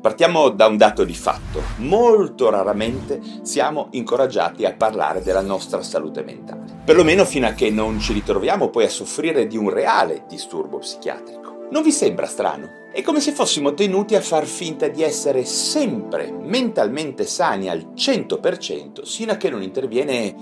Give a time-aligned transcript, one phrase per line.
[0.00, 1.60] Partiamo da un dato di fatto.
[1.78, 6.82] Molto raramente siamo incoraggiati a parlare della nostra salute mentale.
[6.84, 11.66] Perlomeno fino a che non ci ritroviamo poi a soffrire di un reale disturbo psichiatrico.
[11.72, 12.86] Non vi sembra strano?
[12.92, 19.02] È come se fossimo tenuti a far finta di essere sempre mentalmente sani al 100%
[19.02, 20.34] sino a che non interviene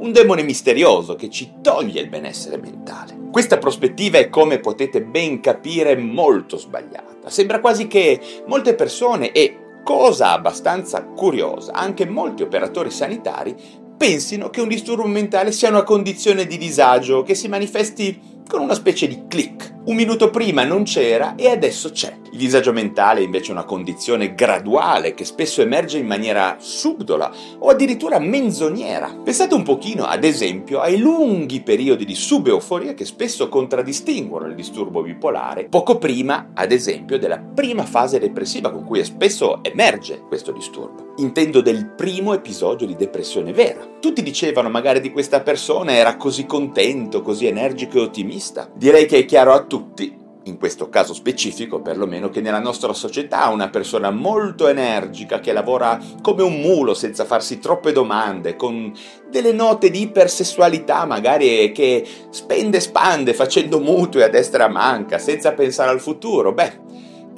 [0.00, 3.18] un demone misterioso che ci toglie il benessere mentale.
[3.30, 7.28] Questa prospettiva è, come potete ben capire, molto sbagliata.
[7.28, 13.54] Sembra quasi che molte persone e, cosa abbastanza curiosa, anche molti operatori sanitari
[13.96, 18.74] pensino che un disturbo mentale sia una condizione di disagio che si manifesti con una
[18.74, 19.78] specie di click.
[19.82, 22.18] Un minuto prima non c'era e adesso c'è.
[22.32, 27.68] Il disagio mentale è invece una condizione graduale che spesso emerge in maniera subdola o
[27.68, 29.16] addirittura menzoniera.
[29.24, 35.02] Pensate un pochino, ad esempio, ai lunghi periodi di subeuforia che spesso contraddistinguono il disturbo
[35.02, 41.14] bipolare, poco prima, ad esempio, della prima fase depressiva con cui spesso emerge questo disturbo.
[41.16, 43.86] Intendo del primo episodio di depressione vera.
[44.00, 48.39] Tutti dicevano magari di questa persona era così contento, così energico e ottimista.
[48.74, 53.48] Direi che è chiaro a tutti in questo caso specifico perlomeno, che nella nostra società
[53.48, 58.92] una persona molto energica che lavora come un mulo senza farsi troppe domande, con
[59.30, 65.52] delle note di ipersessualità magari che spende e spande facendo mutui a destra manca senza
[65.52, 66.88] pensare al futuro, beh,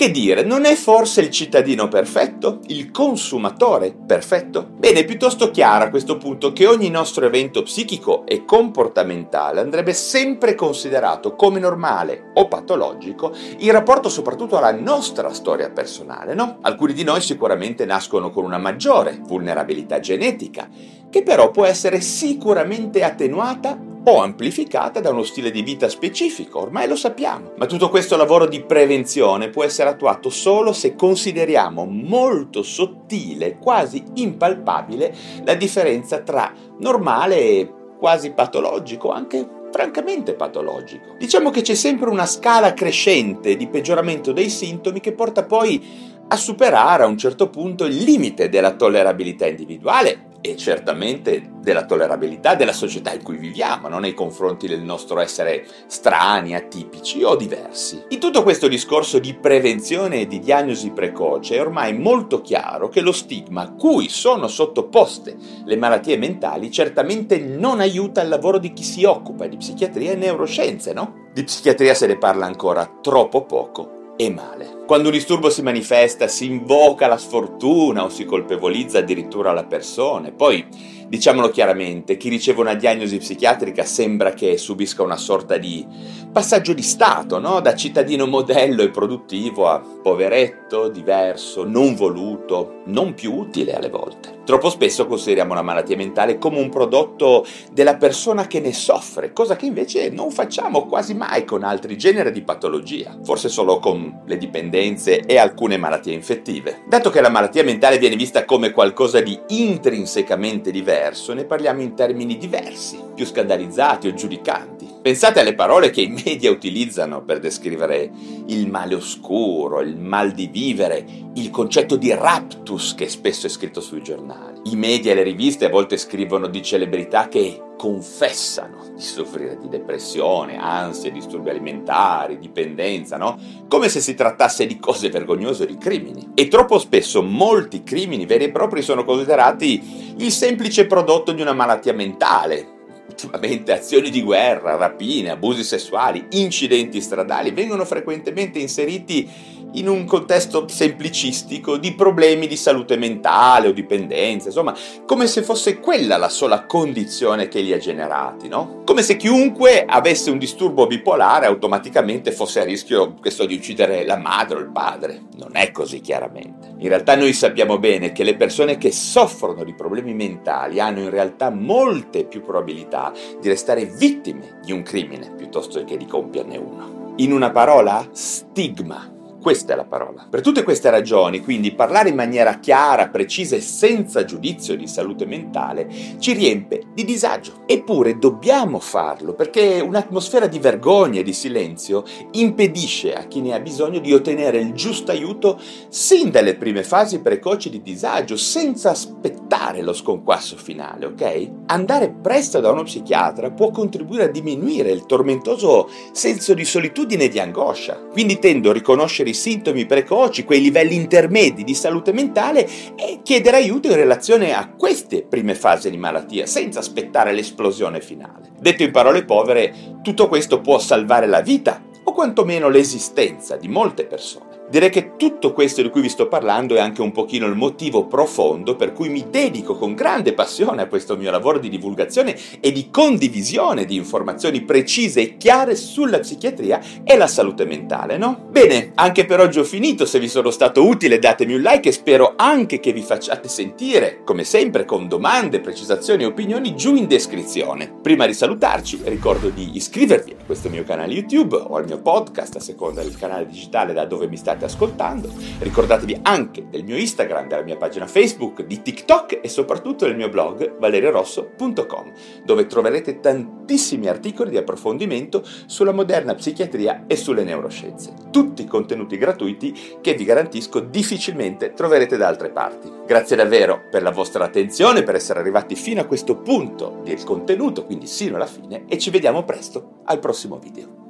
[0.03, 2.59] che dire, non è forse il cittadino perfetto?
[2.67, 4.67] Il consumatore perfetto?
[4.77, 9.93] Bene, è piuttosto chiaro a questo punto che ogni nostro evento psichico e comportamentale andrebbe
[9.93, 16.59] sempre considerato come normale o patologico in rapporto soprattutto alla nostra storia personale, no?
[16.63, 20.69] Alcuni di noi sicuramente nascono con una maggiore vulnerabilità genetica,
[21.09, 26.89] che però può essere sicuramente attenuata o amplificata da uno stile di vita specifico, ormai
[26.89, 27.53] lo sappiamo.
[27.57, 34.03] Ma tutto questo lavoro di prevenzione può essere attuato solo se consideriamo molto sottile, quasi
[34.15, 35.15] impalpabile,
[35.45, 41.15] la differenza tra normale e quasi patologico, anche francamente patologico.
[41.19, 46.37] Diciamo che c'è sempre una scala crescente di peggioramento dei sintomi che porta poi a
[46.37, 52.73] superare a un certo punto il limite della tollerabilità individuale e certamente della tollerabilità della
[52.73, 54.01] società in cui viviamo, no?
[54.01, 58.03] nei confronti del nostro essere strani, atipici o diversi.
[58.09, 63.01] In tutto questo discorso di prevenzione e di diagnosi precoce è ormai molto chiaro che
[63.01, 68.73] lo stigma a cui sono sottoposte le malattie mentali certamente non aiuta il lavoro di
[68.73, 71.31] chi si occupa di psichiatria e neuroscienze, no?
[71.33, 74.81] Di psichiatria se ne parla ancora troppo poco e male.
[74.87, 80.31] Quando un disturbo si manifesta si invoca la sfortuna o si colpevolizza addirittura la persona.
[80.33, 80.67] Poi,
[81.09, 85.87] diciamolo chiaramente, chi riceve una diagnosi psichiatrica sembra che subisca una sorta di
[86.31, 87.61] passaggio di stato, no?
[87.61, 94.32] da cittadino modello e produttivo a poveretto, diverso, non voluto, non più utile alle volte.
[94.45, 99.55] Troppo spesso consideriamo la malattia mentale come un prodotto della persona che ne soffre, cosa
[99.55, 104.39] che invece non facciamo quasi mai con altri generi di patologia, forse solo con le
[104.39, 106.83] dipendenze e alcune malattie infettive.
[106.89, 111.95] Dato che la malattia mentale viene vista come qualcosa di intrinsecamente diverso, ne parliamo in
[111.95, 114.72] termini diversi, più scandalizzati o giudicanti.
[115.03, 118.09] Pensate alle parole che i media utilizzano per descrivere
[118.47, 121.05] il male oscuro, il mal di vivere,
[121.35, 124.61] il concetto di raptus che spesso è scritto sui giornali.
[124.67, 129.69] I media e le riviste a volte scrivono di celebrità che confessano di soffrire di
[129.69, 133.37] depressione, ansia, disturbi alimentari, dipendenza, no?
[133.67, 136.31] Come se si trattasse di cose vergognose o di crimini.
[136.35, 141.55] E troppo spesso molti crimini veri e propri sono considerati il semplice prodotto di una
[141.55, 142.72] malattia mentale,
[143.13, 150.67] ultimamente azioni di guerra, rapine, abusi sessuali, incidenti stradali vengono frequentemente inseriti in un contesto
[150.69, 156.67] semplicistico di problemi di salute mentale o dipendenza, insomma, come se fosse quella la sola
[156.67, 158.83] condizione che li ha generati, no?
[158.85, 164.19] Come se chiunque avesse un disturbo bipolare automaticamente fosse a rischio, questo, di uccidere la
[164.19, 165.23] madre o il padre.
[165.37, 166.62] Non è così chiaramente.
[166.83, 171.11] In realtà noi sappiamo bene che le persone che soffrono di problemi mentali hanno in
[171.11, 177.15] realtà molte più probabilità di restare vittime di un crimine piuttosto che di compierne uno.
[177.19, 179.22] In una parola, stigma.
[179.43, 180.25] Questa è la parola.
[180.31, 185.27] Per tutte queste ragioni, quindi, parlare in maniera chiara, precisa e senza giudizio di salute
[185.27, 185.89] mentale
[186.21, 187.65] ci riempie di disagio.
[187.67, 193.59] Eppure dobbiamo farlo perché un'atmosfera di vergogna e di silenzio impedisce a chi ne ha
[193.59, 195.59] bisogno di ottenere il giusto aiuto
[195.89, 201.51] sin dalle prime fasi precoci di disagio, senza aspettare lo sconquasso finale, ok?
[201.67, 207.29] Andare presto da uno psichiatra può contribuire a diminuire il tormentoso senso di solitudine e
[207.29, 207.99] di angoscia.
[208.13, 213.57] Quindi tendo a riconoscere i sintomi precoci, quei livelli intermedi di salute mentale e chiedere
[213.57, 218.51] aiuto in relazione a queste prime fasi di malattia, senza aspettare l'esplosione finale.
[218.61, 224.05] Detto in parole povere, tutto questo può salvare la vita o quantomeno l'esistenza di molte
[224.05, 224.61] persone.
[224.69, 228.07] Direi che tutto questo di cui vi sto parlando è anche un pochino il motivo
[228.07, 232.73] profondo per cui mi dedico con grande passione a questo mio lavoro di divulgazione e
[232.73, 238.47] di condivisione di informazioni precise e chiare sulla psichiatria e la salute mentale, no?
[238.51, 241.93] Bene, anche per oggi ho finito, se vi sono stato utile datemi un like e
[241.93, 247.07] spero anche che vi facciate sentire, come sempre con domande, precisazioni e opinioni giù in
[247.07, 247.93] descrizione.
[248.03, 252.57] Prima di salutarci ricordo di iscrivervi a questo mio canale YouTube o al mio podcast
[252.57, 254.65] a seconda del canale digitale da dove mi state state
[255.13, 255.31] ascoltando.
[255.59, 260.29] Ricordatevi anche del mio Instagram, della mia pagina Facebook, di TikTok e soprattutto del mio
[260.29, 262.13] blog valeriorosso.com,
[262.45, 268.15] dove troverete tantissimi articoli di approfondimento sulla moderna psichiatria e sulle neuroscienze.
[268.31, 272.91] Tutti contenuti gratuiti che vi garantisco difficilmente troverete da altre parti.
[273.07, 277.85] Grazie davvero per la vostra attenzione, per essere arrivati fino a questo punto del contenuto,
[277.85, 281.02] quindi sino alla fine, e ci vediamo presto al prossimo video.